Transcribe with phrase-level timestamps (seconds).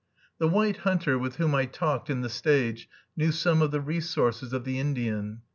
[0.39, 4.51] The white hunter with whom I talked in the stage knew some of the resources
[4.51, 5.43] of the Indian.